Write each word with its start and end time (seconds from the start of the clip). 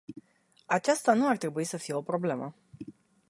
Aceasta 0.67 1.13
nu 1.13 1.27
ar 1.27 1.37
trebui 1.37 1.63
să 1.63 1.77
fie 1.77 1.93
o 1.93 2.01
problemă. 2.01 2.55